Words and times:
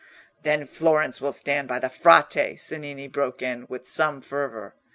"Then 0.41 0.65
Florence 0.65 1.21
will 1.21 1.31
stand 1.31 1.67
by 1.67 1.77
the 1.77 1.87
Frate," 1.87 2.57
Cennini 2.57 3.07
broke 3.07 3.43
in, 3.43 3.67
with 3.69 3.87
some 3.87 4.19
fervour. 4.19 4.73